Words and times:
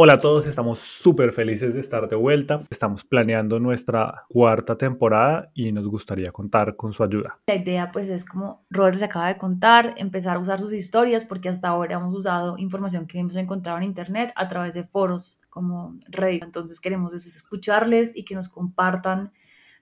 Hola 0.00 0.12
a 0.12 0.20
todos, 0.20 0.46
estamos 0.46 0.78
súper 0.78 1.32
felices 1.32 1.74
de 1.74 1.80
estar 1.80 2.08
de 2.08 2.14
vuelta. 2.14 2.62
Estamos 2.70 3.02
planeando 3.02 3.58
nuestra 3.58 4.26
cuarta 4.28 4.78
temporada 4.78 5.50
y 5.54 5.72
nos 5.72 5.88
gustaría 5.88 6.30
contar 6.30 6.76
con 6.76 6.92
su 6.92 7.02
ayuda. 7.02 7.40
La 7.48 7.56
idea 7.56 7.90
pues 7.90 8.08
es 8.08 8.24
como 8.24 8.64
Robert 8.70 8.98
se 8.98 9.06
acaba 9.06 9.26
de 9.26 9.38
contar, 9.38 9.94
empezar 9.96 10.36
a 10.36 10.38
usar 10.38 10.60
sus 10.60 10.72
historias 10.72 11.24
porque 11.24 11.48
hasta 11.48 11.66
ahora 11.66 11.96
hemos 11.96 12.16
usado 12.16 12.56
información 12.58 13.08
que 13.08 13.18
hemos 13.18 13.34
encontrado 13.34 13.78
en 13.78 13.82
internet 13.82 14.32
a 14.36 14.46
través 14.46 14.74
de 14.74 14.84
foros 14.84 15.40
como 15.50 15.98
Reddit. 16.06 16.44
Entonces 16.44 16.78
queremos 16.78 17.12
escucharles 17.12 18.16
y 18.16 18.24
que 18.24 18.36
nos 18.36 18.48
compartan 18.48 19.32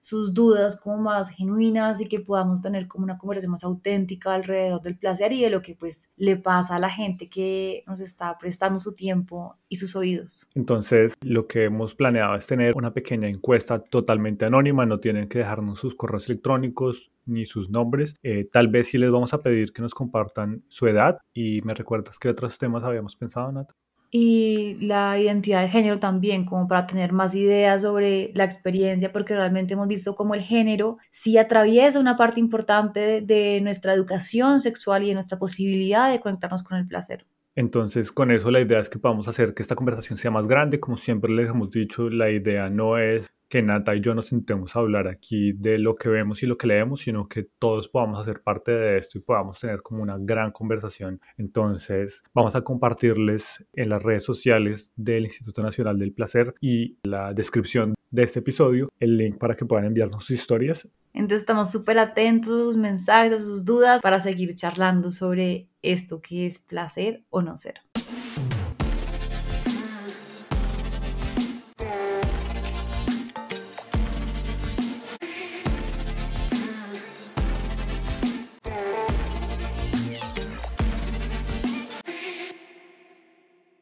sus 0.01 0.33
dudas 0.33 0.79
como 0.79 0.97
más 0.97 1.29
genuinas 1.29 2.01
y 2.01 2.07
que 2.07 2.19
podamos 2.19 2.61
tener 2.61 2.87
como 2.87 3.03
una 3.03 3.17
conversación 3.17 3.51
más 3.51 3.63
auténtica 3.63 4.33
alrededor 4.33 4.81
del 4.81 4.97
placer 4.97 5.33
y 5.33 5.41
de 5.41 5.49
lo 5.49 5.61
que 5.61 5.75
pues 5.75 6.11
le 6.17 6.37
pasa 6.37 6.75
a 6.75 6.79
la 6.79 6.89
gente 6.89 7.29
que 7.29 7.83
nos 7.87 8.01
está 8.01 8.37
prestando 8.37 8.79
su 8.79 8.93
tiempo 8.93 9.57
y 9.69 9.77
sus 9.77 9.95
oídos. 9.95 10.49
Entonces 10.55 11.13
lo 11.21 11.47
que 11.47 11.65
hemos 11.65 11.95
planeado 11.95 12.35
es 12.35 12.47
tener 12.47 12.75
una 12.75 12.93
pequeña 12.93 13.27
encuesta 13.27 13.79
totalmente 13.79 14.45
anónima, 14.45 14.85
no 14.85 14.99
tienen 14.99 15.27
que 15.27 15.39
dejarnos 15.39 15.79
sus 15.79 15.95
correos 15.95 16.27
electrónicos 16.29 17.11
ni 17.25 17.45
sus 17.45 17.69
nombres. 17.69 18.15
Eh, 18.23 18.47
tal 18.51 18.69
vez 18.69 18.87
sí 18.87 18.97
les 18.97 19.11
vamos 19.11 19.33
a 19.33 19.39
pedir 19.39 19.73
que 19.73 19.81
nos 19.81 19.93
compartan 19.93 20.63
su 20.69 20.87
edad 20.87 21.19
y 21.33 21.61
me 21.63 21.73
recuerdas 21.73 22.19
que 22.19 22.29
otros 22.29 22.57
temas 22.57 22.83
habíamos 22.83 23.15
pensado, 23.15 23.51
Nata 23.51 23.73
y 24.09 24.77
la 24.79 25.19
identidad 25.19 25.61
de 25.61 25.69
género 25.69 25.97
también, 25.99 26.45
como 26.45 26.67
para 26.67 26.87
tener 26.87 27.11
más 27.11 27.35
ideas 27.35 27.81
sobre 27.81 28.31
la 28.35 28.45
experiencia, 28.45 29.11
porque 29.11 29.35
realmente 29.35 29.73
hemos 29.73 29.87
visto 29.87 30.15
como 30.15 30.33
el 30.33 30.41
género 30.41 30.97
sí 31.11 31.37
atraviesa 31.37 31.99
una 31.99 32.15
parte 32.15 32.39
importante 32.39 33.21
de, 33.21 33.59
nuestra 33.61 33.93
educación 33.93 34.59
sexual 34.59 35.03
y 35.03 35.07
de 35.09 35.15
nuestra 35.15 35.39
posibilidad 35.39 36.11
de 36.11 36.19
conectarnos 36.19 36.63
con 36.63 36.77
el 36.77 36.87
placer. 36.87 37.25
Entonces, 37.55 38.11
con 38.11 38.31
eso 38.31 38.51
la 38.51 38.61
idea 38.61 38.79
es 38.79 38.89
que 38.89 38.99
podamos 38.99 39.27
hacer 39.27 39.53
que 39.53 39.63
esta 39.63 39.75
conversación 39.75 40.17
sea 40.17 40.29
más 40.29 40.47
grande. 40.47 40.79
Como 40.79 40.95
siempre 40.95 41.33
les 41.33 41.49
hemos 41.49 41.71
dicho, 41.71 42.09
la 42.09 42.29
idea 42.29 42.69
no 42.69 42.97
es 42.97 43.27
que 43.49 43.61
Nata 43.61 43.95
y 43.95 44.01
yo 44.01 44.13
nos 44.13 44.27
sentemos 44.27 44.75
a 44.75 44.79
hablar 44.79 45.07
aquí 45.07 45.53
de 45.53 45.77
lo 45.77 45.95
que 45.95 46.09
vemos 46.09 46.43
y 46.43 46.45
lo 46.45 46.57
que 46.57 46.67
leemos, 46.67 47.01
sino 47.01 47.27
que 47.27 47.43
todos 47.43 47.87
podamos 47.87 48.19
hacer 48.19 48.41
parte 48.41 48.71
de 48.71 48.97
esto 48.97 49.17
y 49.17 49.21
podamos 49.21 49.59
tener 49.59 49.81
como 49.81 50.01
una 50.01 50.17
gran 50.19 50.51
conversación. 50.51 51.21
Entonces, 51.37 52.23
vamos 52.33 52.55
a 52.55 52.61
compartirles 52.61 53.65
en 53.73 53.89
las 53.89 54.03
redes 54.03 54.23
sociales 54.23 54.91
del 54.95 55.23
Instituto 55.23 55.61
Nacional 55.61 55.97
del 55.97 56.13
Placer 56.13 56.53
y 56.61 56.97
la 57.03 57.33
descripción 57.33 57.95
de 58.09 58.23
este 58.23 58.39
episodio 58.39 58.89
el 58.99 59.17
link 59.17 59.37
para 59.37 59.55
que 59.55 59.65
puedan 59.65 59.85
enviarnos 59.85 60.25
sus 60.25 60.39
historias. 60.39 60.87
Entonces, 61.13 61.41
estamos 61.41 61.71
súper 61.71 61.97
atentos 61.97 62.51
a 62.53 62.63
sus 62.63 62.77
mensajes, 62.77 63.33
a 63.33 63.43
sus 63.43 63.65
dudas 63.65 64.01
para 64.01 64.19
seguir 64.19 64.53
charlando 64.55 65.09
sobre 65.09 65.67
esto 65.81 66.21
que 66.21 66.45
es 66.45 66.59
placer 66.59 67.23
o 67.29 67.41
no 67.41 67.57
ser. 67.57 67.81